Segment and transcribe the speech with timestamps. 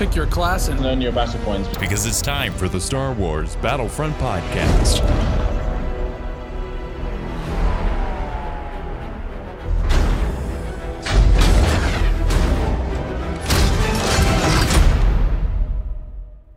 [0.00, 1.68] pick your class and earn your battle points.
[1.76, 5.02] Because it's time for the Star Wars Battlefront Podcast.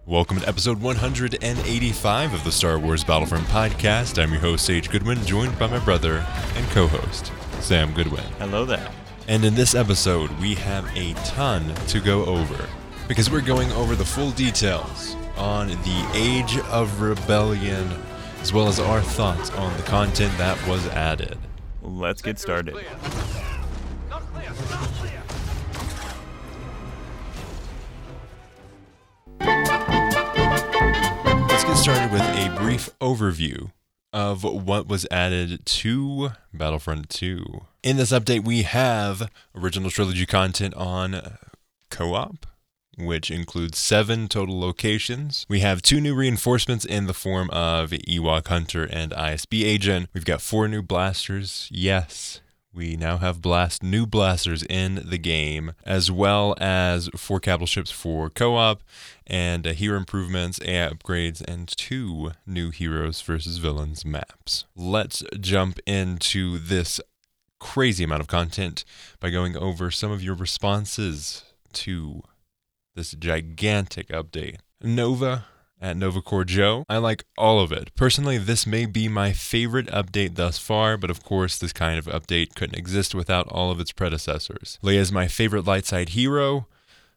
[0.05, 4.23] Welcome to episode 185 of the Star Wars Battlefront Podcast.
[4.23, 6.25] I'm your host, Sage Goodwin, joined by my brother
[6.55, 8.23] and co host, Sam Goodwin.
[8.39, 8.89] Hello there.
[9.27, 12.69] And in this episode, we have a ton to go over
[13.13, 17.87] because we're going over the full details on the Age of Rebellion,
[18.41, 21.37] as well as our thoughts on the content that was added.
[21.83, 22.73] Let's get started.
[22.73, 22.89] Let's
[31.65, 33.69] get started with a brief overview
[34.11, 37.61] of what was added to Battlefront 2.
[37.83, 41.37] In this update, we have original trilogy content on
[41.91, 42.47] co op,
[42.97, 45.45] which includes seven total locations.
[45.49, 50.09] We have two new reinforcements in the form of Ewok Hunter and ISB Agent.
[50.13, 51.67] We've got four new blasters.
[51.71, 52.41] Yes,
[52.73, 57.91] we now have blast new blasters in the game, as well as four capital ships
[57.91, 58.81] for co-op,
[59.27, 64.65] and uh, hero improvements, AI upgrades, and two new heroes versus villains maps.
[64.75, 66.99] Let's jump into this
[67.59, 68.83] crazy amount of content
[69.19, 72.23] by going over some of your responses to
[72.95, 74.57] this gigantic update.
[74.81, 75.45] Nova
[75.83, 76.85] at Novacore Joe.
[76.87, 77.93] I like all of it.
[77.95, 82.05] Personally, this may be my favorite update thus far, but of course, this kind of
[82.05, 84.79] update couldn't exist without all of its predecessors.
[84.81, 86.67] Leia is my favorite light side hero.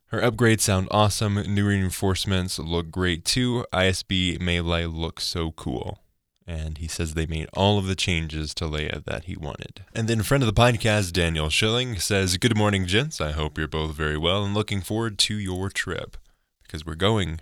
[0.07, 1.35] Her upgrades sound awesome.
[1.35, 3.65] New reinforcements look great too.
[3.73, 6.01] ISB Melee looks so cool.
[6.47, 9.85] And he says they made all of the changes to Leia that he wanted.
[9.95, 13.21] And then, friend of the podcast, Daniel Schilling, says, Good morning, gents.
[13.21, 16.17] I hope you're both very well and looking forward to your trip
[16.63, 17.41] because we're going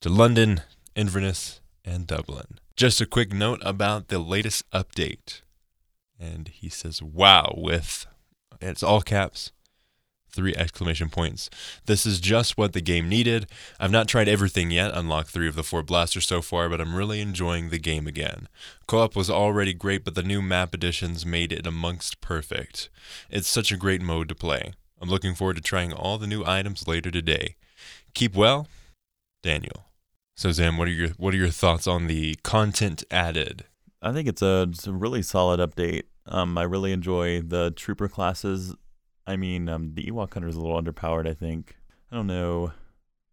[0.00, 0.62] to London,
[0.96, 2.58] Inverness, and Dublin.
[2.76, 5.42] Just a quick note about the latest update.
[6.18, 8.06] And he says, wow, with
[8.60, 9.52] it's all caps,
[10.34, 11.48] three exclamation points.
[11.86, 13.46] This is just what the game needed.
[13.80, 16.94] I've not tried everything yet, unlocked three of the four blasters so far, but I'm
[16.94, 18.48] really enjoying the game again.
[18.86, 22.90] Co op was already great, but the new map additions made it amongst perfect.
[23.30, 24.72] It's such a great mode to play.
[25.00, 27.56] I'm looking forward to trying all the new items later today.
[28.14, 28.68] Keep well,
[29.42, 29.86] Daniel.
[30.36, 33.64] So, Sam, what are your what are your thoughts on the content added?
[34.02, 36.02] I think it's a, it's a really solid update.
[36.26, 38.74] Um, I really enjoy the trooper classes.
[39.26, 41.28] I mean, um, the Ewok Hunter is a little underpowered.
[41.28, 41.76] I think.
[42.10, 42.72] I don't know.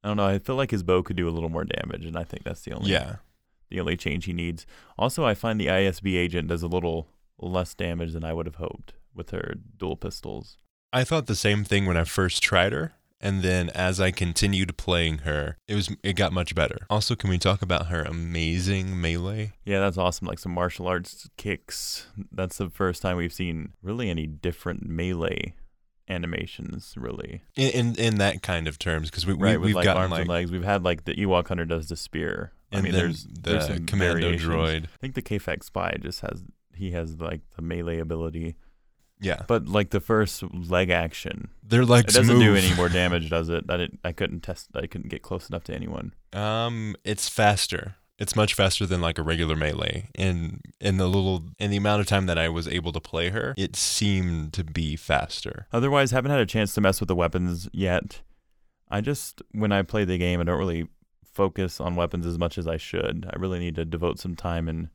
[0.03, 0.25] I don't know.
[0.25, 2.61] I feel like his bow could do a little more damage, and I think that's
[2.61, 3.17] the only Yeah,
[3.69, 4.65] the only change he needs.
[4.97, 7.07] Also, I find the ISB agent does a little
[7.39, 10.57] less damage than I would have hoped with her dual pistols.
[10.93, 14.75] I thought the same thing when I first tried her, and then as I continued
[14.77, 16.87] playing her, it was it got much better.
[16.89, 19.53] Also, can we talk about her amazing melee?
[19.63, 20.27] Yeah, that's awesome.
[20.27, 22.07] Like some martial arts kicks.
[22.31, 25.53] That's the first time we've seen really any different melee
[26.11, 27.41] animations, really.
[27.55, 30.01] In in, in that kind of terms, because we, Right, we with we've like gotten
[30.03, 30.51] arms like and legs.
[30.51, 32.51] We've had like the Ewok Hunter does the spear.
[32.73, 34.47] I mean, there's the there's some commando variations.
[34.49, 34.83] droid.
[34.85, 38.55] I think the KFAX spy just has he has like the melee ability,
[39.19, 43.29] Yeah, but like the first leg action, they're like it doesn't do any more damage,
[43.29, 43.65] does it?
[43.69, 43.99] I didn't.
[44.05, 44.69] I couldn't test.
[44.73, 46.13] I couldn't get close enough to anyone.
[46.33, 47.95] Um, it's faster.
[48.21, 50.07] It's much faster than like a regular melee.
[50.13, 53.29] And in the little in the amount of time that I was able to play
[53.29, 55.65] her, it seemed to be faster.
[55.73, 58.21] Otherwise, haven't had a chance to mess with the weapons yet.
[58.91, 60.87] I just when I play the game, I don't really
[61.23, 63.27] focus on weapons as much as I should.
[63.27, 64.89] I really need to devote some time and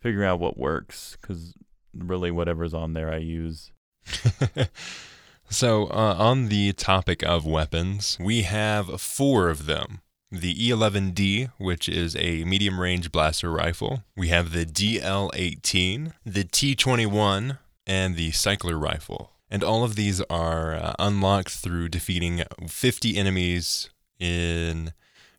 [0.00, 1.54] figure out what works because
[1.92, 3.72] really whatever's on there I use.
[5.50, 10.02] so, uh, on the topic of weapons, we have four of them.
[10.32, 14.04] The E11D, which is a medium range blaster rifle.
[14.16, 19.32] We have the DL18, the T21, and the cycler rifle.
[19.50, 23.90] And all of these are uh, unlocked through defeating 50 enemies
[24.20, 24.92] in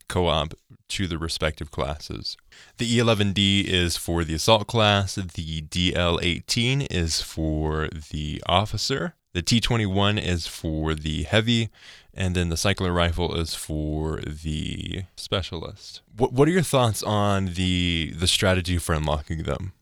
[0.10, 0.54] co op
[0.90, 2.36] to the respective classes.
[2.78, 10.22] The E11D is for the assault class, the DL18 is for the officer, the T21
[10.22, 11.70] is for the heavy,
[12.14, 16.02] and then the cycler rifle is for the specialist.
[16.16, 19.74] What what are your thoughts on the the strategy for unlocking them?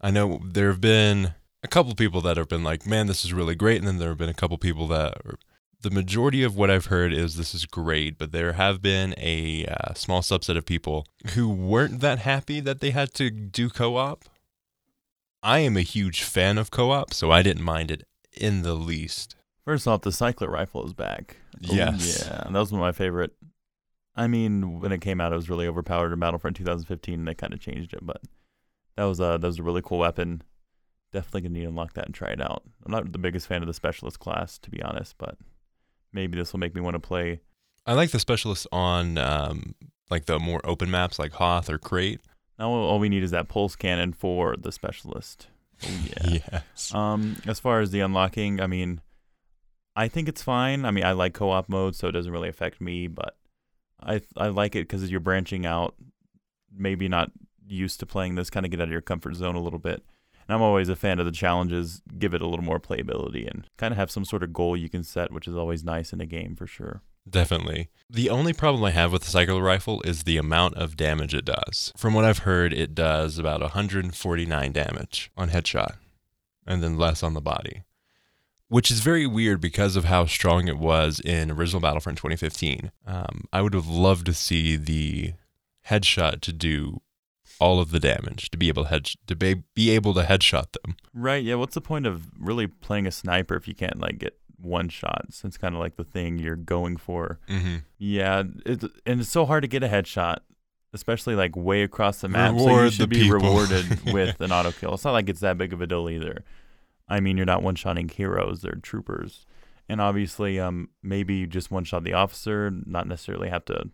[0.00, 3.32] I know there have been a couple people that have been like, "Man, this is
[3.32, 5.38] really great," and then there have been a couple people that are,
[5.80, 9.66] the majority of what I've heard is this is great, but there have been a
[9.66, 14.24] uh, small subset of people who weren't that happy that they had to do co-op.
[15.40, 18.07] I am a huge fan of co-op, so I didn't mind it
[18.38, 19.36] in the least.
[19.64, 21.36] First off, the cycler rifle is back.
[21.68, 22.24] Oh, Yes.
[22.26, 23.32] yeah, that was one of my favorite.
[24.16, 27.34] I mean, when it came out, it was really overpowered in Battlefront 2015, and they
[27.34, 28.00] kind of changed it.
[28.02, 28.22] But
[28.96, 30.42] that was a that was a really cool weapon.
[31.12, 32.62] Definitely gonna need to unlock that and try it out.
[32.84, 35.36] I'm not the biggest fan of the specialist class, to be honest, but
[36.12, 37.40] maybe this will make me want to play.
[37.86, 39.74] I like the specialists on um,
[40.10, 42.20] like the more open maps like Hoth or Crait.
[42.58, 45.46] Now all we need is that pulse cannon for the specialist.
[45.84, 46.40] Oh, yeah.
[46.52, 46.94] Yes.
[46.94, 49.00] Um, as far as the unlocking, I mean,
[49.94, 50.84] I think it's fine.
[50.84, 53.06] I mean, I like co-op mode, so it doesn't really affect me.
[53.06, 53.36] But
[54.00, 55.94] I I like it because you're branching out.
[56.76, 57.30] Maybe not
[57.66, 60.02] used to playing this, kind of get out of your comfort zone a little bit.
[60.46, 62.00] And I'm always a fan of the challenges.
[62.18, 64.88] Give it a little more playability and kind of have some sort of goal you
[64.88, 67.02] can set, which is always nice in a game for sure.
[67.30, 67.88] Definitely.
[68.10, 71.44] The only problem I have with the cycler rifle is the amount of damage it
[71.44, 71.92] does.
[71.96, 75.96] From what I've heard, it does about 149 damage on headshot
[76.66, 77.82] and then less on the body,
[78.68, 82.92] which is very weird because of how strong it was in original Battlefront 2015.
[83.06, 85.34] Um, I would have loved to see the
[85.88, 87.00] headshot to do
[87.60, 90.72] all of the damage to be able to head to be, be able to headshot
[90.72, 90.96] them.
[91.12, 91.42] Right?
[91.42, 91.56] Yeah.
[91.56, 95.26] What's the point of really playing a sniper if you can't like get one shot?
[95.30, 97.38] Since kind of like the thing you're going for.
[97.48, 97.76] Mm-hmm.
[97.98, 100.38] Yeah, it's, and it's so hard to get a headshot,
[100.92, 102.58] especially like way across the map.
[102.58, 103.36] so you should be people.
[103.40, 104.94] rewarded with an auto kill.
[104.94, 106.44] It's not like it's that big of a deal either.
[107.08, 109.46] I mean, you're not one shotting heroes; they're troopers,
[109.88, 113.90] and obviously, um, maybe you just one shot the officer, not necessarily have to,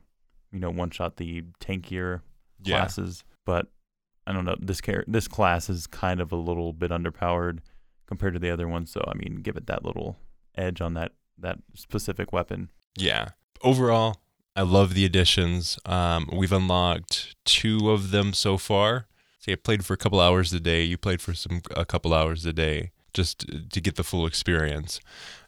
[0.52, 2.22] you know, one shot the tankier
[2.64, 2.78] Yeah.
[2.78, 3.22] classes.
[3.46, 3.68] But
[4.26, 4.56] I don't know.
[4.58, 7.58] This char- this class is kind of a little bit underpowered
[8.06, 8.90] compared to the other ones.
[8.90, 10.16] So I mean, give it that little
[10.56, 12.70] edge on that that specific weapon.
[12.96, 13.30] Yeah.
[13.62, 14.20] Overall,
[14.54, 15.78] I love the additions.
[15.84, 19.06] Um, we've unlocked two of them so far.
[19.40, 20.84] See, I played for a couple hours a day.
[20.84, 25.00] You played for some a couple hours a day just to get the full experience.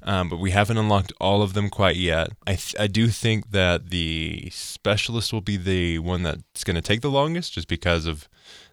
[0.03, 2.31] Um, but we haven't unlocked all of them quite yet.
[2.47, 6.83] I th- I do think that the specialist will be the one that's going to
[6.83, 8.29] take the longest, just because of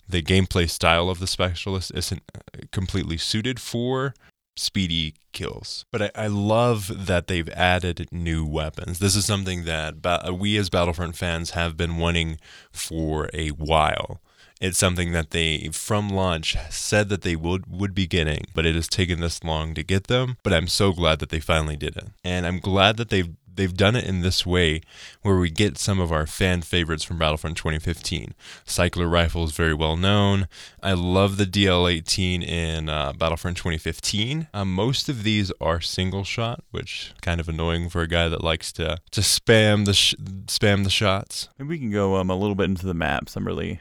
[0.07, 4.13] the gameplay style of the specialist isn't uh, completely suited for
[4.56, 5.86] speedy kills.
[5.92, 9.00] But I, I love that they've added new weapons.
[9.00, 12.38] This is something that ba- we as Battlefront fans have been wanting
[12.72, 14.22] for a while.
[14.62, 18.76] It's something that they, from launch, said that they would would be getting, but it
[18.76, 20.38] has taken this long to get them.
[20.42, 23.76] But I'm so glad that they finally did it, and I'm glad that they've they've
[23.76, 24.82] done it in this way,
[25.22, 28.34] where we get some of our fan favorites from Battlefront 2015.
[28.66, 30.48] Cycler rifle is very well known.
[30.82, 34.48] I love the DL18 in uh, Battlefront 2015.
[34.54, 38.44] Uh, most of these are single shot, which kind of annoying for a guy that
[38.44, 40.16] likes to to spam the sh-
[40.46, 41.50] spam the shots.
[41.58, 43.36] Maybe we can go um, a little bit into the maps.
[43.36, 43.80] I'm really,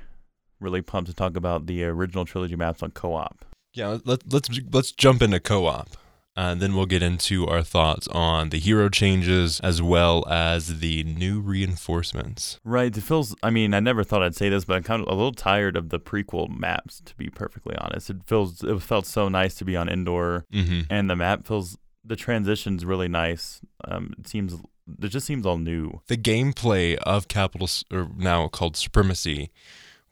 [0.61, 3.45] really pumped to talk about the original trilogy maps on co-op.
[3.75, 5.89] Yeah, let, let's let's jump into co-op.
[6.35, 11.05] Uh, then we'll get into our thoughts on the hero changes as well as the
[11.05, 12.59] new reinforcements.
[12.65, 12.97] Right.
[12.97, 13.35] It feels.
[13.43, 15.77] I mean, I never thought I'd say this, but I'm kind of a little tired
[15.77, 17.03] of the prequel maps.
[17.05, 18.63] To be perfectly honest, it feels.
[18.65, 20.81] It felt so nice to be on Endor, Mm-hmm.
[20.91, 21.77] and the map feels.
[22.05, 23.61] The transition's really nice.
[23.85, 24.55] Um, it seems.
[25.01, 26.01] It just seems all new.
[26.09, 29.51] The gameplay of Capital, or now called Supremacy,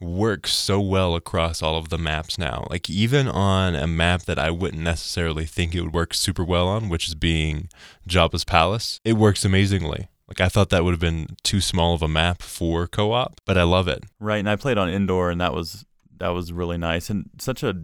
[0.01, 2.67] works so well across all of the maps now.
[2.71, 6.69] Like even on a map that I wouldn't necessarily think it would work super well
[6.69, 7.69] on, which is being
[8.09, 10.09] Jabba's Palace, it works amazingly.
[10.27, 13.59] Like I thought that would have been too small of a map for co-op, but
[13.59, 14.05] I love it.
[14.21, 14.39] Right.
[14.39, 15.85] And I played on Endor, and that was
[16.19, 17.75] that was really nice, and such a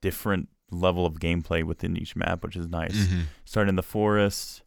[0.00, 2.96] different level of gameplay within each map, which is nice.
[2.96, 3.20] Mm-hmm.
[3.44, 4.62] Start in the forest,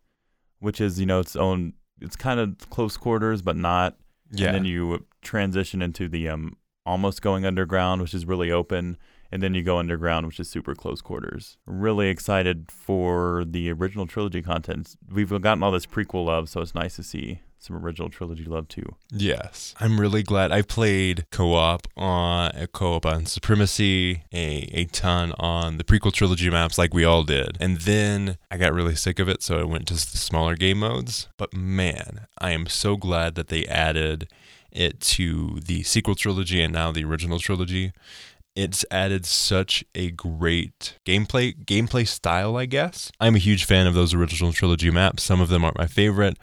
[0.59, 1.74] which is you know its own.
[2.01, 3.97] It's kind of close quarters, but not.
[4.31, 4.47] Yeah.
[4.47, 8.97] And then you transition into the um almost going underground, which is really open,
[9.31, 11.57] and then you go underground, which is super close quarters.
[11.65, 14.95] Really excited for the original trilogy content.
[15.11, 18.67] We've gotten all this prequel love, so it's nice to see some original trilogy love
[18.67, 18.95] too.
[19.11, 25.33] Yes, I'm really glad I played co-op on a co-op on Supremacy, a a ton
[25.39, 29.19] on the prequel trilogy maps, like we all did, and then I got really sick
[29.19, 31.27] of it, so I went to the smaller game modes.
[31.37, 34.29] But man, I am so glad that they added
[34.75, 37.94] it to the sequel trilogy and now the original trilogy.
[38.55, 43.12] It's added such a great gameplay gameplay style, I guess.
[43.20, 45.24] I'm a huge fan of those original trilogy maps.
[45.24, 46.38] Some of them aren't my favorite.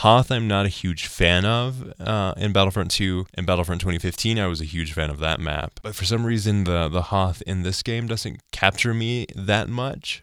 [0.00, 3.26] Hoth, I'm not a huge fan of uh, in Battlefront 2.
[3.38, 5.80] In Battlefront 2015, I was a huge fan of that map.
[5.82, 10.22] But for some reason, the, the Hoth in this game doesn't capture me that much.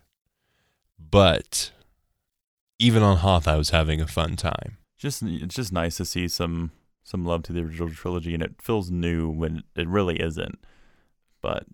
[0.99, 1.71] But
[2.77, 4.77] even on Hoth, I was having a fun time.
[4.95, 6.71] Just it's just nice to see some
[7.03, 10.59] some love to the original trilogy, and it feels new when it really isn't.
[11.41, 11.65] But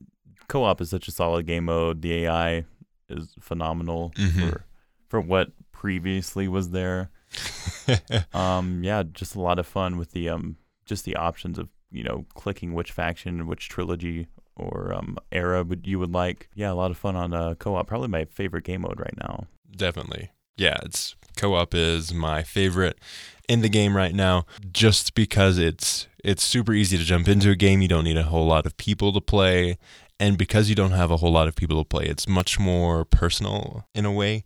[0.47, 2.01] co-op is such a solid game mode.
[2.01, 2.65] The AI
[3.07, 4.39] is phenomenal Mhm.
[4.51, 4.65] for
[5.07, 7.09] for what previously was there.
[8.33, 12.03] um, yeah, just a lot of fun with the um, just the options of you
[12.03, 16.49] know clicking which faction, which trilogy or um, era would you would like.
[16.55, 17.87] Yeah, a lot of fun on uh, co-op.
[17.87, 19.47] Probably my favorite game mode right now.
[19.75, 20.31] Definitely.
[20.57, 22.99] Yeah, it's co-op is my favorite
[23.49, 27.55] in the game right now just because it's it's super easy to jump into a
[27.55, 27.81] game.
[27.81, 29.77] You don't need a whole lot of people to play
[30.19, 33.05] and because you don't have a whole lot of people to play, it's much more
[33.05, 34.43] personal in a way.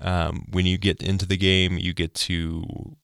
[0.00, 2.96] Um, when you get into the game, you get to.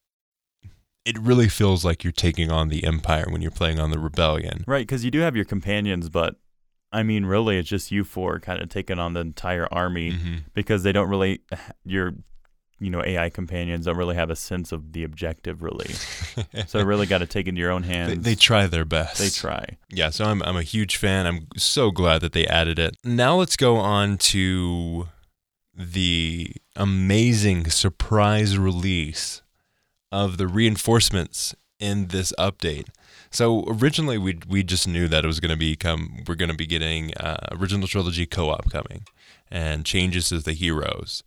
[1.05, 4.65] It really feels like you're taking on the Empire when you're playing on the Rebellion.
[4.67, 6.37] Right, because you do have your companions, but
[6.93, 10.37] I mean, really, it's just you four kind of taking on the entire army mm-hmm.
[10.55, 11.43] because they don't really.
[11.85, 12.15] Your
[12.81, 15.93] you know AI companions don't really have a sense of the objective really.
[16.67, 18.11] so really got to take into your own hands.
[18.11, 19.19] They, they, try their best.
[19.19, 19.79] They try.
[19.89, 21.27] Yeah, so I'm I'm a huge fan.
[21.27, 22.97] I'm so glad that they added it.
[23.05, 25.09] Now let's go on to
[25.75, 29.43] the amazing surprise release
[30.11, 32.89] of the reinforcements in this update.
[33.31, 36.57] So originally we we just knew that it was going to become we're going to
[36.57, 39.05] be getting uh, original trilogy co-op coming
[39.51, 41.23] and changes to the heroes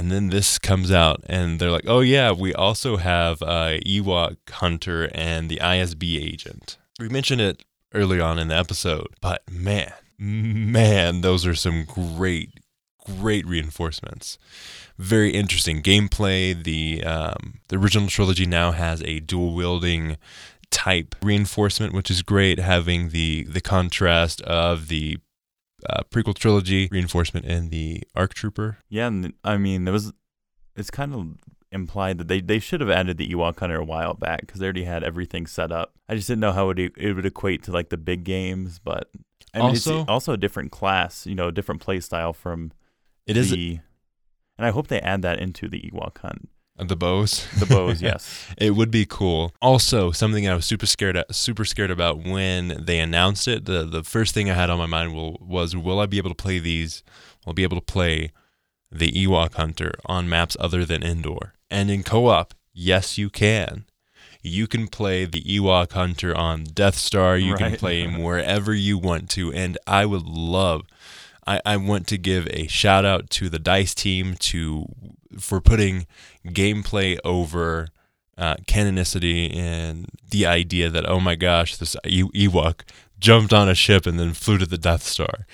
[0.00, 4.36] and then this comes out and they're like oh yeah we also have uh, ewok
[4.50, 6.78] hunter and the isb agent.
[6.98, 12.50] We mentioned it early on in the episode but man man those are some great
[13.18, 14.38] great reinforcements.
[14.98, 16.62] Very interesting gameplay.
[16.62, 20.16] The um, the original trilogy now has a dual wielding
[20.70, 25.18] type reinforcement which is great having the the contrast of the
[25.88, 28.78] uh, prequel trilogy reinforcement and the ARC Trooper.
[28.88, 30.12] Yeah, and I mean, there was
[30.76, 31.26] it's kind of
[31.72, 34.66] implied that they, they should have added the Ewok Hunter a while back because they
[34.66, 35.94] already had everything set up.
[36.08, 39.10] I just didn't know how it it would equate to like the big games, but
[39.54, 42.72] I mean, also, it's also a different class, you know, a different play style from
[43.26, 43.78] it is, the,
[44.58, 46.48] and I hope they add that into the Ewok Hunt.
[46.82, 47.46] The bows.
[47.58, 48.46] The bows, yes.
[48.56, 49.54] it would be cool.
[49.60, 53.64] Also, something I was super scared at, super scared about when they announced it.
[53.64, 56.30] The the first thing I had on my mind will, was will I be able
[56.30, 57.02] to play these?
[57.44, 58.32] Will I be able to play
[58.90, 61.54] the Ewok Hunter on maps other than Endor?
[61.70, 63.84] And in co-op, yes, you can.
[64.42, 67.36] You can play the Ewok Hunter on Death Star.
[67.36, 67.70] You right.
[67.70, 70.82] can play him wherever you want to, and I would love.
[71.46, 74.86] I, I want to give a shout out to the Dice team to
[75.38, 76.06] for putting
[76.46, 77.88] gameplay over
[78.36, 82.82] uh, canonicity and the idea that oh my gosh, this Ewok
[83.18, 85.46] jumped on a ship and then flew to the Death Star.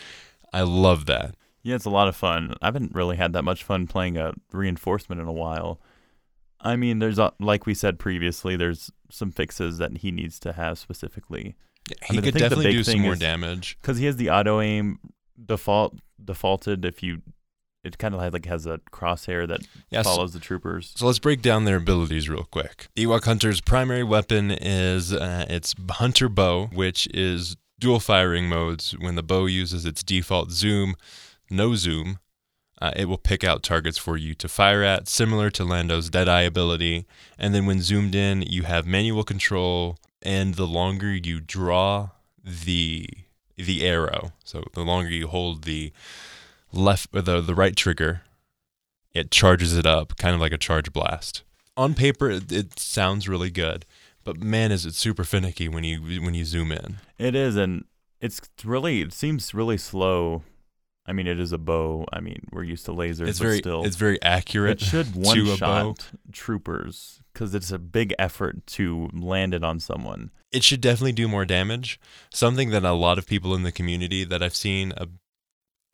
[0.53, 1.35] I love that.
[1.63, 2.55] Yeah, it's a lot of fun.
[2.63, 5.81] I haven't really had that much fun playing a reinforcement in a while.
[6.61, 10.53] I mean, there's a, like we said previously, there's some fixes that he needs to
[10.53, 11.57] have specifically.
[11.91, 14.61] Yeah, he I mean, could definitely do some more damage because he has the auto
[14.61, 15.01] aim
[15.45, 17.23] default defaulted if you
[17.87, 20.93] it kind of like has a crosshair that follows the troopers.
[20.97, 22.89] So let's break down their abilities real quick.
[22.97, 28.95] Ewok Hunter's primary weapon is uh, its Hunter Bow, which is dual firing modes.
[28.99, 30.97] When the bow uses its default zoom,
[31.51, 32.19] no zoom,
[32.81, 36.43] uh, it will pick out targets for you to fire at, similar to Lando's Deadeye
[36.43, 37.07] ability.
[37.39, 42.11] And then when zoomed in, you have manual control, and the longer you draw
[42.45, 43.09] the
[43.57, 45.91] the arrow, so the longer you hold the
[46.73, 48.23] left the the right trigger,
[49.13, 51.43] it charges it up, kind of like a charge blast.
[51.77, 53.85] On paper, it, it sounds really good,
[54.25, 56.97] but man, is it super finicky when you when you zoom in.
[57.19, 57.85] It is, and
[58.21, 60.43] it's really it seems really slow.
[61.09, 62.05] I mean, it is a bow.
[62.13, 64.83] I mean, we're used to lasers, it's but very, still, it's very accurate.
[64.83, 70.31] It should one shot troopers because it's a big effort to land it on someone.
[70.51, 72.01] It should definitely do more damage.
[72.33, 75.07] Something that a lot of people in the community that I've seen uh,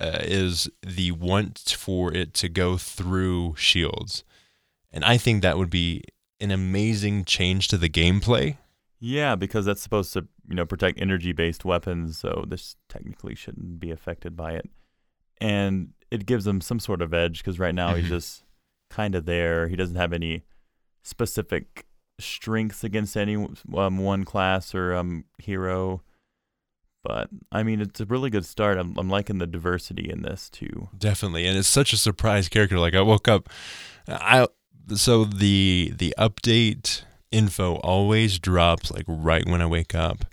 [0.02, 4.24] uh, is the want for it to go through shields.
[4.90, 6.02] And I think that would be
[6.40, 8.58] an amazing change to the gameplay.
[8.98, 13.90] Yeah, because that's supposed to, you know, protect energy-based weapons, so this technically shouldn't be
[13.90, 14.68] affected by it.
[15.40, 18.00] And it gives him some sort of edge because right now mm-hmm.
[18.00, 18.44] he's just
[18.90, 19.68] kind of there.
[19.68, 20.44] He doesn't have any
[21.02, 21.86] specific
[22.20, 23.34] strengths against any
[23.74, 26.02] um, one class or um, hero.
[27.02, 28.78] But I mean, it's a really good start.
[28.78, 30.88] I'm, I'm liking the diversity in this too.
[30.96, 32.78] Definitely, and it's such a surprise character.
[32.78, 33.48] Like I woke up,
[34.06, 34.46] I
[34.94, 40.26] so the the update info always drops like right when I wake up,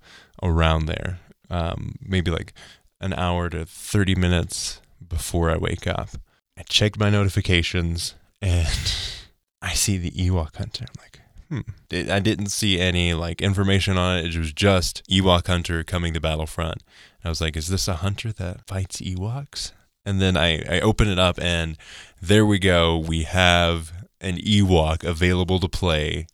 [0.44, 2.54] around there, um, maybe like
[3.02, 6.10] an hour to thirty minutes before I wake up.
[6.58, 8.68] I checked my notifications and
[9.62, 10.86] I see the Ewok Hunter.
[10.88, 11.20] I'm like,
[11.50, 11.62] Hmm.
[11.92, 14.36] I didn't see any like information on it.
[14.36, 16.84] It was just Ewok Hunter coming to Battlefront.
[17.24, 19.72] I was like, is this a hunter that fights Ewoks?
[20.06, 21.78] And then I, I open it up, and
[22.22, 22.98] there we go.
[22.98, 23.92] We have
[24.22, 26.28] an Ewok available to play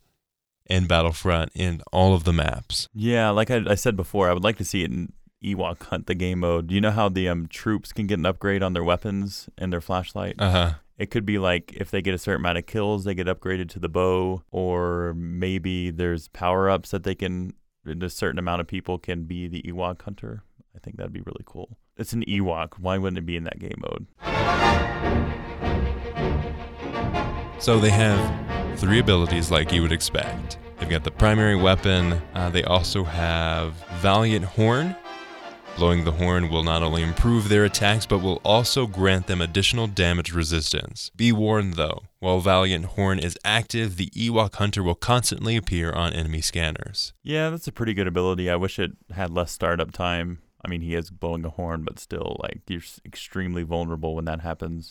[0.68, 2.88] in Battlefront in all of the maps.
[2.94, 6.08] Yeah, like I, I said before, I would like to see it in Ewok Hunt
[6.08, 6.68] the game mode.
[6.68, 9.72] Do you know how the um, troops can get an upgrade on their weapons and
[9.74, 10.36] their flashlight?
[10.40, 10.74] Uh huh.
[10.98, 13.70] It could be like if they get a certain amount of kills, they get upgraded
[13.72, 17.54] to the bow, or maybe there's power ups that they can,
[17.86, 20.44] a certain amount of people can be the Ewok hunter.
[20.74, 21.78] I think that'd be really cool.
[21.98, 22.80] It's an Ewok.
[22.80, 24.08] Why wouldn't it be in that game mode?
[27.62, 30.60] So they have three abilities like you would expect.
[30.78, 34.96] They've got the primary weapon, uh, they also have Valiant Horn.
[35.76, 39.88] Blowing the horn will not only improve their attacks, but will also grant them additional
[39.88, 41.12] damage resistance.
[41.18, 46.14] Be warned though, while Valiant Horn is active, the Ewok Hunter will constantly appear on
[46.14, 47.12] enemy scanners.
[47.24, 48.50] Yeah, that's a pretty good ability.
[48.50, 50.40] I wish it had less startup time.
[50.66, 54.42] I mean, he is blowing a horn, but still, like, you're extremely vulnerable when that
[54.42, 54.90] happens.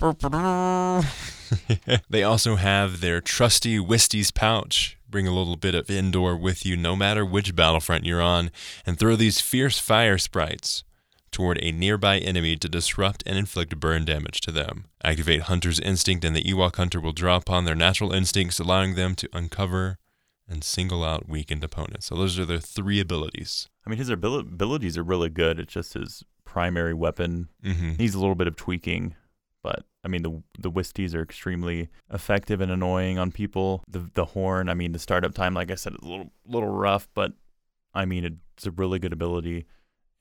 [2.09, 4.97] they also have their trusty Wisties pouch.
[5.11, 8.53] Bring a little bit of Endor with you no matter which battlefront you're on,
[8.87, 10.85] and throw these fierce fire sprites
[11.33, 14.85] toward a nearby enemy to disrupt and inflict burn damage to them.
[15.03, 19.17] Activate Hunter's Instinct, and the Ewok Hunter will draw upon their natural instincts, allowing them
[19.17, 19.99] to uncover
[20.49, 22.07] and single out weakened opponents.
[22.07, 23.69] So those are their three abilities.
[23.87, 25.59] I mean, his abil- abilities are really good.
[25.59, 27.95] It's just his primary weapon Mm-hmm.
[27.97, 29.15] needs a little bit of tweaking.
[29.63, 33.83] But I mean, the the Wisties are extremely effective and annoying on people.
[33.89, 36.69] The the horn, I mean, the startup time, like I said, is a little little
[36.69, 37.33] rough, but
[37.95, 39.65] I mean, it's a really good ability,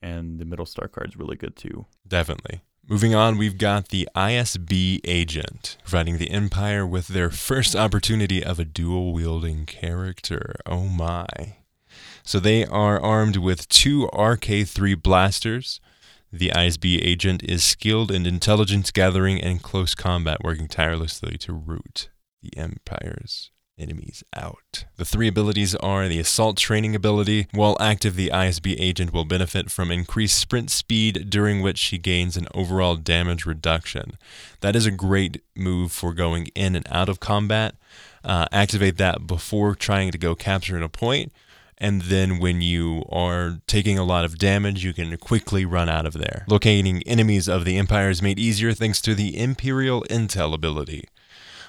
[0.00, 1.84] and the middle star card's really good too.
[2.08, 2.62] Definitely.
[2.86, 8.60] Moving on, we've got the ISB agent, providing the Empire with their first opportunity of
[8.60, 10.56] a dual wielding character.
[10.66, 11.26] Oh my.
[12.24, 15.80] So they are armed with two RK3 blasters.
[16.30, 22.10] The ISB agent is skilled in intelligence gathering and close combat, working tirelessly to root
[22.42, 24.84] the Empire's enemies out.
[24.96, 27.48] The three abilities are the assault training ability.
[27.52, 32.36] While active, the ISB agent will benefit from increased sprint speed, during which she gains
[32.36, 34.12] an overall damage reduction.
[34.60, 37.74] That is a great move for going in and out of combat.
[38.24, 41.32] Uh, activate that before trying to go capture a point.
[41.76, 46.06] And then when you are taking a lot of damage, you can quickly run out
[46.06, 46.44] of there.
[46.48, 51.08] Locating enemies of the Empire is made easier thanks to the Imperial Intel ability.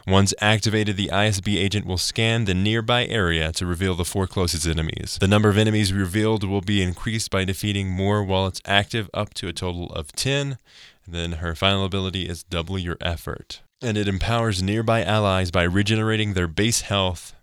[0.08, 4.68] Once activated, the ISB agent will scan the nearby area to reveal the four closest
[4.68, 5.18] enemies.
[5.20, 9.34] The number of enemies revealed will be increased by defeating more while it's active, up
[9.36, 10.60] to a total of 10.
[11.06, 13.62] And then her final ability is double your effort.
[13.82, 17.34] And it empowers nearby allies by regenerating their base health.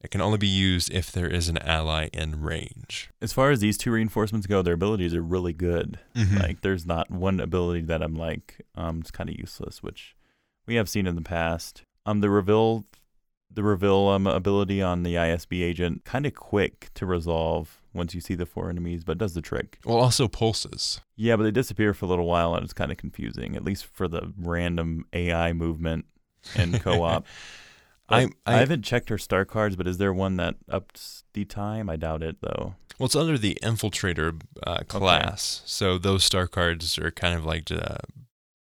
[0.00, 3.10] It can only be used if there is an ally in range.
[3.20, 5.98] As far as these two reinforcements go, their abilities are really good.
[6.16, 6.40] Mhm.
[6.40, 10.16] Like, there's not one ability that I'm like, um, it's kind of useless, which
[10.66, 11.82] we have seen in the past.
[12.06, 12.84] Um, the reveal,
[13.52, 18.20] the reveal um ability on the ISB agent, kind of quick to resolve once you
[18.20, 19.78] see the four enemies, but does the trick.
[19.84, 21.00] Well, also pulses.
[21.16, 23.84] Yeah, but they disappear for a little while, and it's kind of confusing, at least
[23.86, 26.06] for the random AI movement
[26.56, 27.26] and co-op.
[28.08, 31.44] I- I, I- haven't checked her star cards, but is there one that ups the
[31.44, 31.88] time?
[31.88, 32.74] I doubt it though.
[32.98, 37.70] Well, it's under the infiltrator uh, class, so those star cards are kind of like
[37.70, 37.96] uh,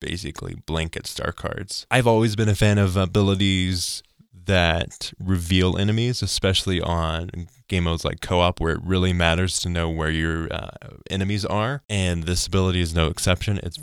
[0.01, 1.87] basically blanket star cards.
[1.89, 4.03] I've always been a fan of abilities
[4.45, 7.29] that reveal enemies, especially on
[7.69, 10.71] game modes like co-op, where it really matters to know where your uh,
[11.09, 11.83] enemies are.
[11.89, 13.59] And this ability is no exception.
[13.63, 13.79] It's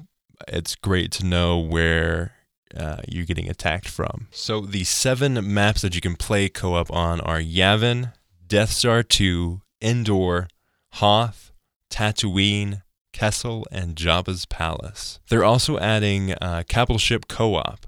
[0.46, 2.32] it's great to know where
[2.76, 4.28] uh, you're getting attacked from.
[4.30, 8.12] So the seven maps that you can play co-op on are Yavin,
[8.46, 10.48] Death Star 2, Endor,
[10.94, 11.52] Hoth,
[11.90, 12.82] Tatooine,
[13.18, 15.18] Kessel, and Jabba's Palace.
[15.28, 17.84] They're also adding uh, capital ship co-op.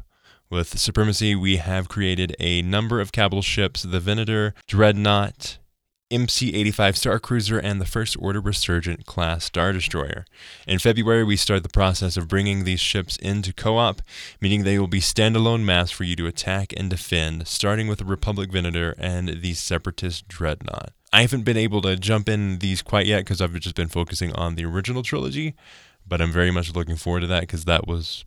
[0.50, 5.58] With Supremacy, we have created a number of capital ships, the Venator, Dreadnought,
[6.10, 10.24] MC-85 Star Cruiser, and the First Order Resurgent class Star Destroyer.
[10.66, 14.02] In February, we start the process of bringing these ships into co-op,
[14.40, 18.04] meaning they will be standalone maps for you to attack and defend, starting with the
[18.04, 20.90] Republic Venator and the Separatist Dreadnought.
[21.12, 24.32] I haven't been able to jump in these quite yet because I've just been focusing
[24.34, 25.54] on the original trilogy,
[26.06, 28.24] but I'm very much looking forward to that because that was,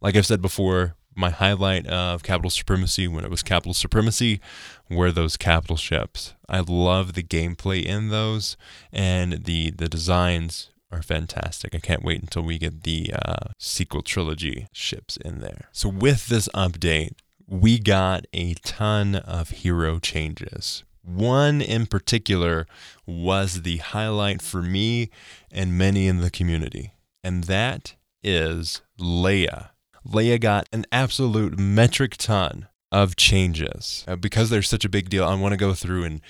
[0.00, 4.40] like I've said before, my highlight of Capital Supremacy when it was Capital Supremacy
[4.88, 6.34] were those capital ships.
[6.48, 8.56] I love the gameplay in those,
[8.92, 11.74] and the the designs are fantastic.
[11.74, 15.68] I can't wait until we get the uh, sequel trilogy ships in there.
[15.72, 17.14] So with this update,
[17.46, 20.84] we got a ton of hero changes.
[21.02, 22.66] One in particular
[23.06, 25.10] was the highlight for me
[25.50, 26.92] and many in the community,
[27.24, 29.70] and that is Leia
[30.08, 34.04] Leia got an absolute metric ton of changes.
[34.08, 36.20] Uh, because they're such a big deal, I want to go through and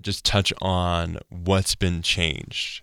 [0.00, 2.82] just touch on what's been changed.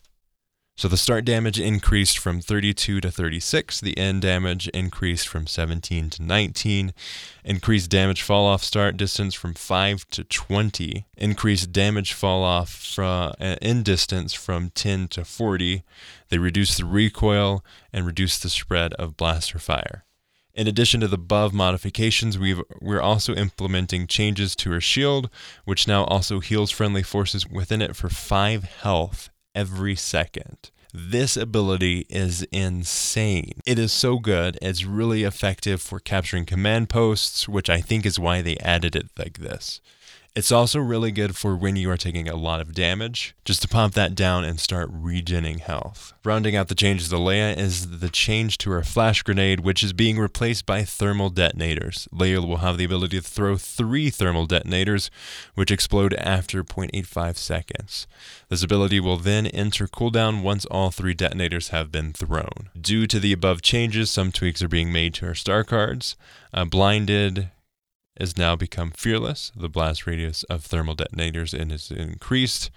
[0.79, 3.81] So the start damage increased from 32 to 36.
[3.81, 6.93] The end damage increased from 17 to 19.
[7.43, 11.05] Increased damage fall off start distance from 5 to 20.
[11.17, 15.83] Increased damage fall off from uh, distance from 10 to 40.
[16.29, 17.61] They reduced the recoil
[17.91, 20.05] and reduced the spread of blaster fire.
[20.53, 25.29] In addition to the above modifications, we are also implementing changes to her shield,
[25.65, 30.71] which now also heals friendly forces within it for 5 health every second.
[30.91, 33.59] This ability is insane.
[33.65, 34.57] It is so good.
[34.61, 39.09] It's really effective for capturing command posts, which I think is why they added it
[39.17, 39.81] like this.
[40.35, 43.67] It's also really good for when you are taking a lot of damage, just to
[43.67, 46.13] pump that down and start regening health.
[46.23, 49.91] Rounding out the changes to Leia is the change to her flash grenade, which is
[49.91, 52.07] being replaced by thermal detonators.
[52.13, 55.09] Leia will have the ability to throw three thermal detonators,
[55.55, 58.07] which explode after 0.85 seconds.
[58.49, 62.69] This ability will then enter cooldown once all three detonators have been thrown.
[62.79, 66.15] Due to the above changes, some tweaks are being made to her star cards.
[66.53, 67.49] Uh, blinded
[68.19, 69.51] has now become fearless.
[69.55, 72.69] The blast radius of thermal detonators is increased,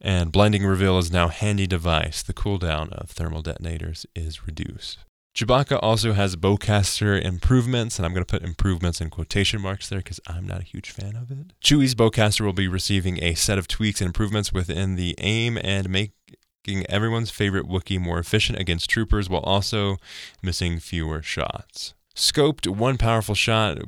[0.00, 2.22] and blinding reveal is now handy device.
[2.22, 4.98] The cooldown of thermal detonators is reduced.
[5.36, 9.98] Chewbacca also has bowcaster improvements, and I'm going to put improvements in quotation marks there
[9.98, 11.52] because I'm not a huge fan of it.
[11.62, 15.90] Chewie's bowcaster will be receiving a set of tweaks and improvements within the aim and
[15.90, 19.98] making everyone's favorite Wookiee more efficient against troopers while also
[20.42, 21.92] missing fewer shots.
[22.14, 23.78] Scoped one powerful shot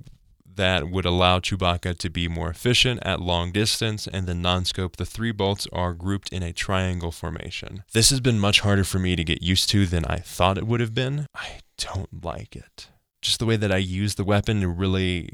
[0.58, 5.06] that would allow Chewbacca to be more efficient at long distance, and the non-scope, the
[5.06, 7.84] three bolts are grouped in a triangle formation.
[7.94, 10.66] This has been much harder for me to get used to than I thought it
[10.66, 11.26] would have been.
[11.34, 12.90] I don't like it.
[13.22, 15.30] Just the way that I use the weapon really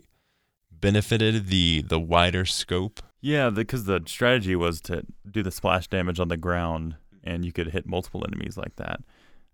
[0.71, 3.01] benefited the the wider scope.
[3.21, 7.45] Yeah, because the, the strategy was to do the splash damage on the ground, and
[7.45, 9.01] you could hit multiple enemies like that.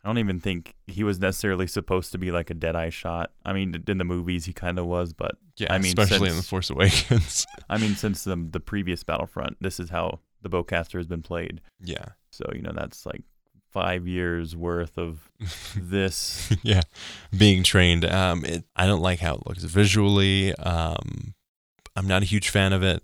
[0.02, 3.32] I don't even think he was necessarily supposed to be like a Deadeye shot.
[3.44, 6.30] I mean, in the movies he kind of was, but yeah, I mean, especially since,
[6.30, 7.46] in the Force Awakens.
[7.68, 11.60] I mean, since the the previous Battlefront, this is how the bowcaster has been played.
[11.82, 12.06] Yeah.
[12.30, 13.22] So you know that's like
[13.70, 15.30] five years worth of
[15.76, 16.50] this.
[16.62, 16.82] yeah,
[17.36, 18.04] being trained.
[18.04, 20.54] Um, it, I don't like how it looks visually.
[20.54, 21.34] Um,
[21.94, 23.02] I'm not a huge fan of it.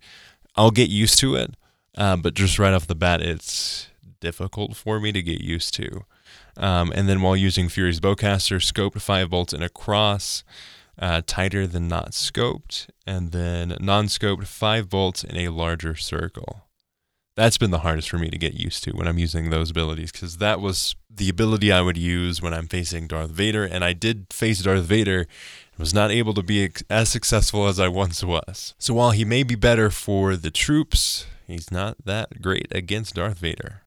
[0.55, 1.55] I'll get used to it,
[1.97, 3.89] uh, but just right off the bat, it's
[4.21, 6.05] difficult for me to get used to.
[6.57, 10.45] Um, and then while using Fury's bowcaster, scoped 5 bolts in a cross,
[10.99, 16.63] uh, tighter than not scoped, and then non scoped 5 bolts in a larger circle.
[17.37, 20.11] That's been the hardest for me to get used to when I'm using those abilities
[20.11, 23.93] because that was the ability I would use when I'm facing Darth Vader, and I
[23.93, 28.25] did face Darth Vader and was not able to be as successful as I once
[28.25, 28.75] was.
[28.79, 33.39] So while he may be better for the troops, he's not that great against Darth
[33.39, 33.83] Vader.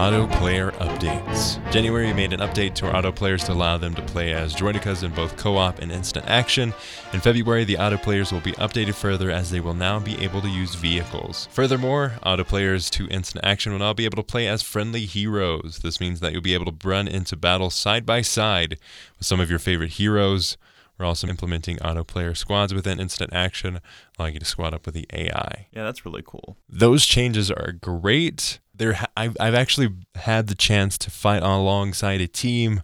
[0.00, 1.60] Auto player updates.
[1.70, 5.02] January made an update to our auto players to allow them to play as droidekas
[5.02, 6.72] in both co op and instant action.
[7.12, 10.40] In February, the auto players will be updated further as they will now be able
[10.40, 11.48] to use vehicles.
[11.50, 15.80] Furthermore, auto players to instant action will now be able to play as friendly heroes.
[15.82, 18.78] This means that you'll be able to run into battle side by side
[19.18, 20.56] with some of your favorite heroes.
[20.96, 23.80] We're also implementing auto player squads within instant action,
[24.18, 25.66] allowing you to squad up with the AI.
[25.72, 26.56] Yeah, that's really cool.
[26.70, 32.26] Those changes are great there I've, I've actually had the chance to fight alongside a
[32.26, 32.82] team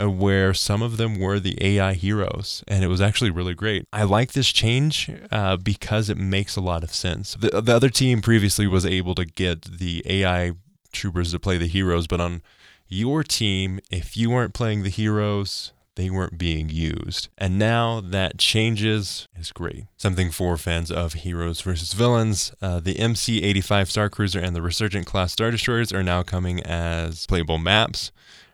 [0.00, 3.86] uh, where some of them were the AI heroes, and it was actually really great.
[3.92, 7.34] I like this change uh, because it makes a lot of sense.
[7.34, 10.52] The, the other team previously was able to get the AI
[10.92, 12.42] troopers to play the heroes, but on
[12.86, 17.28] your team, if you weren't playing the heroes, they weren't being used.
[17.36, 19.84] And now that changes is great.
[19.96, 22.52] Something for fans of heroes versus villains.
[22.62, 26.60] Uh, the MC 85 Star Cruiser and the Resurgent class Star Destroyers are now coming
[26.60, 28.10] as playable maps.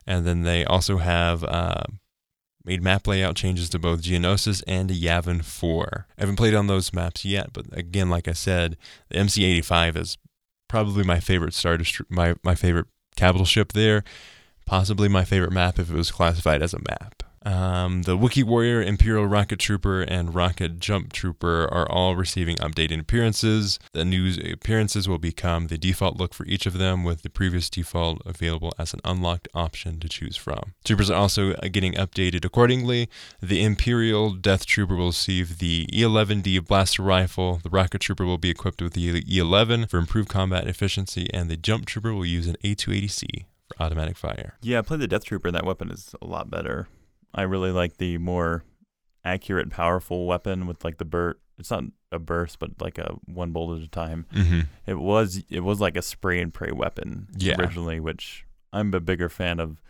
[0.06, 1.84] And then they also have uh,
[2.64, 6.06] made map layout changes to both Geonosis and Yavin 4.
[6.16, 8.76] I haven't played on those maps yet, but again, like I said,
[9.10, 10.18] the MC 85 is
[10.68, 14.02] probably my favorite Star my, my favorite capital ship there.
[14.66, 17.17] Possibly my favorite map if it was classified as a map.
[17.48, 23.00] Um, the Wookiee Warrior, Imperial Rocket Trooper, and Rocket Jump Trooper are all receiving updated
[23.00, 23.78] appearances.
[23.94, 27.70] The new appearances will become the default look for each of them, with the previous
[27.70, 30.74] default available as an unlocked option to choose from.
[30.84, 33.08] Troopers are also getting updated accordingly.
[33.40, 37.60] The Imperial Death Trooper will receive the E11D blaster rifle.
[37.62, 41.56] The Rocket Trooper will be equipped with the E11 for improved combat efficiency, and the
[41.56, 44.58] Jump Trooper will use an A280C for automatic fire.
[44.60, 46.88] Yeah, I played the Death Trooper, and that weapon is a lot better.
[47.34, 48.64] I really like the more
[49.24, 51.38] accurate, powerful weapon with like the burst.
[51.58, 54.26] It's not a burst, but like a one bolt at a time.
[54.34, 54.60] Mm-hmm.
[54.86, 57.56] It was it was like a spray and pray weapon Yeah.
[57.58, 59.80] originally, which I'm a bigger fan of.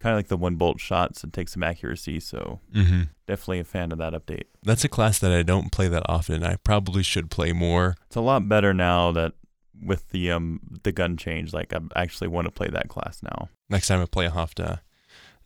[0.00, 2.20] Kind of like the one bolt shots and take some accuracy.
[2.20, 3.02] So Mm-hmm.
[3.26, 4.44] definitely a fan of that update.
[4.62, 6.42] That's a class that I don't play that often.
[6.42, 7.96] I probably should play more.
[8.06, 9.34] It's a lot better now that
[9.84, 11.52] with the um the gun change.
[11.52, 13.50] Like I actually want to play that class now.
[13.68, 14.80] Next time I play, have to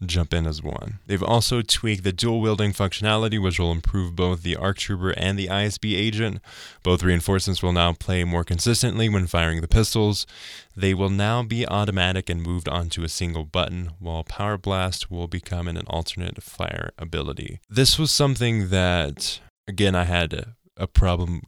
[0.05, 0.99] jump in as one.
[1.07, 5.39] They've also tweaked the dual wielding functionality, which will improve both the ARC Trooper and
[5.39, 6.41] the ISB agent.
[6.83, 10.27] Both reinforcements will now play more consistently when firing the pistols.
[10.77, 15.29] They will now be automatic and moved onto a single button, while Power Blast will
[15.29, 17.61] become an alternate fire ability.
[17.69, 21.43] This was something that, again, I had a, problem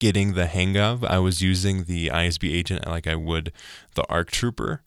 [0.00, 1.04] getting the hang of.
[1.04, 3.52] I was using the ISB agent like I would
[3.94, 4.82] the ARC Trooper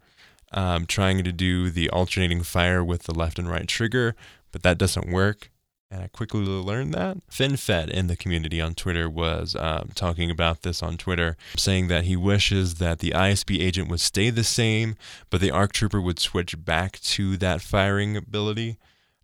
[0.53, 4.15] um, trying to do the alternating fire with the left and right trigger,
[4.51, 5.49] but that doesn't work.
[5.91, 7.17] And I quickly learned that.
[7.29, 12.05] FinFed in the community on Twitter was um, talking about this on Twitter, saying that
[12.05, 14.95] he wishes that the ISB agent would stay the same,
[15.29, 18.79] but the ARC Trooper would switch back to that firing ability.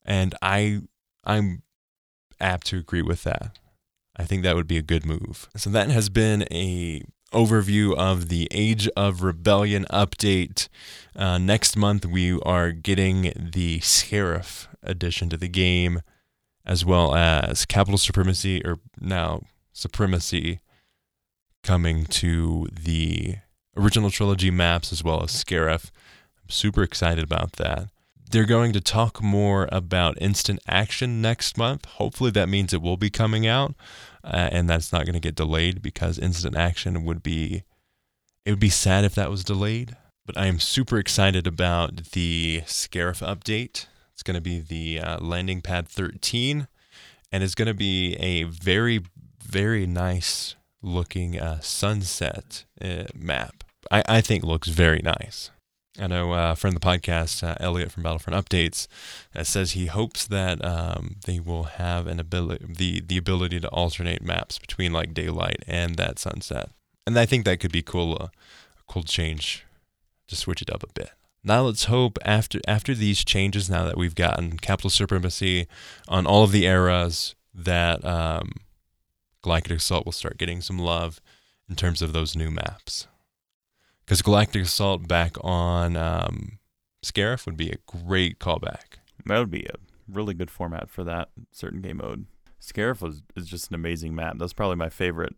[0.06, 0.82] And I,
[1.24, 1.64] I'm
[2.40, 3.58] apt to agree with that.
[4.16, 5.50] I think that would be a good move.
[5.56, 10.68] So that has been a overview of the Age of Rebellion update.
[11.16, 16.02] Uh, next month we are getting the Scarif addition to the game,
[16.66, 20.60] as well as Capital Supremacy, or now Supremacy,
[21.64, 23.36] coming to the
[23.76, 25.92] original trilogy maps as well as Scarif.
[26.42, 27.90] I'm super excited about that.
[28.32, 31.86] They're going to talk more about instant action next month.
[31.86, 33.74] Hopefully, that means it will be coming out,
[34.24, 37.64] uh, and that's not going to get delayed because instant action would be.
[38.46, 39.96] It would be sad if that was delayed.
[40.28, 43.88] But I am super excited about the Scarif update.
[44.14, 46.68] It's going to be the uh, landing pad 13,
[47.32, 49.02] and it's going to be a very,
[49.44, 53.64] very nice looking uh, sunset uh, map.
[53.90, 55.50] I, I think looks very nice.
[56.00, 58.88] I know uh, a friend of the podcast, uh, Elliot from Battlefront Updates,
[59.36, 63.68] uh, says he hopes that um, they will have an ability, the the ability to
[63.70, 66.70] alternate maps between like daylight and that sunset,
[67.06, 69.66] and I think that could be cool, uh, a cool change
[70.28, 71.12] to switch it up a bit.
[71.44, 75.68] Now let's hope after after these changes, now that we've gotten capital supremacy
[76.08, 78.54] on all of the eras, that um,
[79.42, 81.20] Galactic Assault will start getting some love
[81.70, 83.08] in terms of those new maps
[84.10, 86.58] because Galactic Assault back on um,
[87.06, 88.98] Scarif would be a great callback.
[89.28, 89.76] That would be a
[90.12, 92.26] really good format for that certain game mode.
[92.60, 94.38] Scarif was is just an amazing map.
[94.40, 95.36] That's probably my favorite.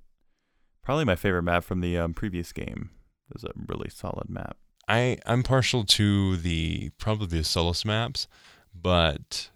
[0.83, 2.91] Probably my favorite map from the um, previous game.
[3.29, 4.55] It was a really solid map.
[4.87, 8.29] I I'm partial to the probably the Solus maps,
[8.73, 9.49] but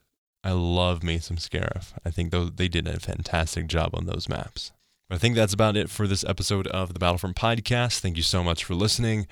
[0.43, 1.93] I love me some Scarif.
[2.04, 4.73] I think those they did a fantastic job on those maps.
[5.08, 8.00] I think that's about it for this episode of the Battlefront Podcast.
[8.00, 9.28] Thank you so much for listening.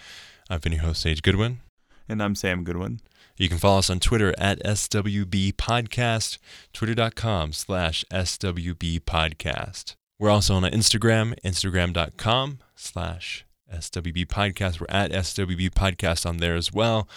[0.48, 1.62] I've been your host, Sage Goodwin.
[2.08, 3.00] And I'm Sam Goodwin.
[3.38, 6.38] You can follow us on Twitter at SWB Podcast,
[6.74, 9.96] twitter.com slash SWB Podcast.
[10.20, 14.80] We're also on Instagram, instagram.com slash SWB Podcast.
[14.80, 17.10] We're at SWB Podcast on there as well.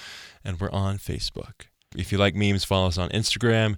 [0.42, 1.66] And we're on Facebook.
[1.94, 3.76] If you like memes, follow us on Instagram.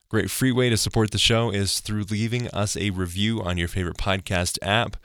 [0.09, 3.67] Great free way to support the show is through leaving us a review on your
[3.67, 4.95] favorite podcast app,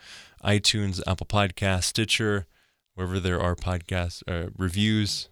[0.43, 2.45] iTunes, Apple Podcast, Stitcher,
[2.95, 5.29] wherever there are podcast uh, reviews.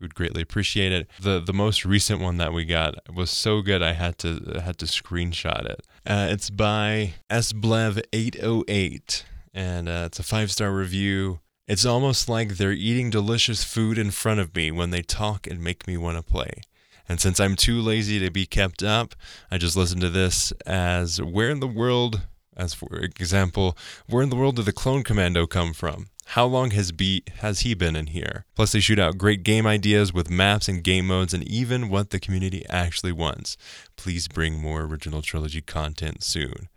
[0.00, 1.08] We would greatly appreciate it.
[1.20, 4.60] The the most recent one that we got was so good I had to I
[4.60, 5.86] had to screenshot it.
[6.04, 9.22] Uh, it's by sblev808
[9.54, 11.40] and uh, it's a five star review.
[11.66, 15.62] It's almost like they're eating delicious food in front of me when they talk and
[15.62, 16.60] make me want to play.
[17.08, 19.14] And since I'm too lazy to be kept up,
[19.50, 22.22] I just listen to this as where in the world,
[22.56, 23.76] as for example,
[24.08, 26.08] where in the world did the clone commando come from?
[26.28, 26.92] How long has
[27.36, 28.46] has he been in here?
[28.54, 32.10] Plus they shoot out great game ideas with maps and game modes and even what
[32.10, 33.56] the community actually wants.
[33.96, 36.68] Please bring more original trilogy content soon.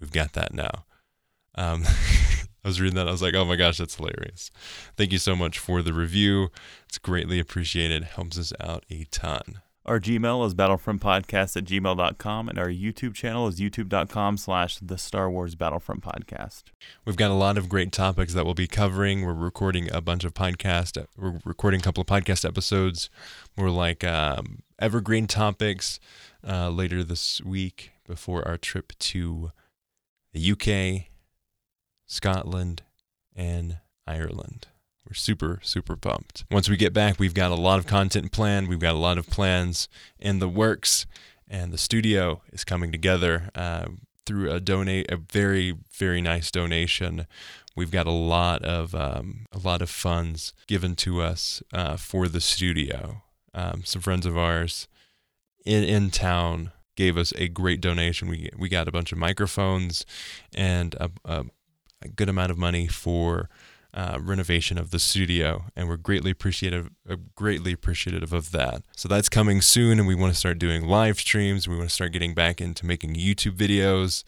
[0.00, 0.84] We've got that now.
[1.54, 1.84] Um,
[2.64, 3.08] I was reading that.
[3.08, 4.50] I was like, oh my gosh, that's hilarious.
[4.96, 6.50] Thank you so much for the review.
[6.88, 8.04] It's greatly appreciated.
[8.04, 9.60] Helps us out a ton.
[9.84, 15.28] Our Gmail is battlefrontpodcast at gmail.com, and our YouTube channel is youtube.com slash the Star
[15.28, 16.64] Wars Battlefront Podcast.
[17.04, 19.26] We've got a lot of great topics that we'll be covering.
[19.26, 21.04] We're recording a bunch of podcast.
[21.16, 23.10] We're recording a couple of podcast episodes.
[23.56, 25.98] More like um, evergreen topics
[26.46, 29.50] uh, later this week before our trip to
[30.32, 31.08] the UK,
[32.06, 32.82] Scotland,
[33.34, 34.68] and Ireland.
[35.12, 36.46] We're super, super pumped.
[36.50, 38.68] Once we get back, we've got a lot of content planned.
[38.68, 39.86] We've got a lot of plans
[40.18, 41.04] in the works,
[41.46, 43.88] and the studio is coming together uh,
[44.24, 47.26] through a donate a very, very nice donation.
[47.76, 52.26] We've got a lot of um, a lot of funds given to us uh, for
[52.26, 53.22] the studio.
[53.52, 54.88] Um, some friends of ours
[55.66, 58.28] in in town gave us a great donation.
[58.28, 60.06] We we got a bunch of microphones
[60.54, 61.44] and a, a,
[62.00, 63.50] a good amount of money for
[63.94, 68.82] uh, renovation of the studio, and we're greatly appreciative, uh, greatly appreciative of that.
[68.96, 71.68] So that's coming soon, and we want to start doing live streams.
[71.68, 74.24] We want to start getting back into making YouTube videos.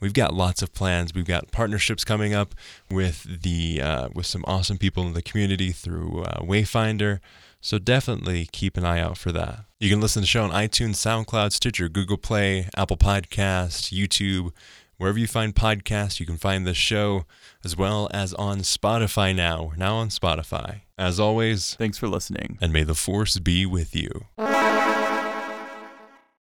[0.00, 1.14] We've got lots of plans.
[1.14, 2.54] We've got partnerships coming up
[2.90, 7.20] with the uh, with some awesome people in the community through uh, Wayfinder.
[7.60, 9.60] So definitely keep an eye out for that.
[9.80, 14.50] You can listen to the show on iTunes, SoundCloud, Stitcher, Google Play, Apple Podcast, YouTube,
[14.98, 16.20] wherever you find podcasts.
[16.20, 17.24] You can find this show
[17.64, 19.64] as well as on Spotify now.
[19.64, 20.82] We're now on Spotify.
[20.96, 22.58] As always, Thanks for listening.
[22.60, 24.26] and may the force be with you.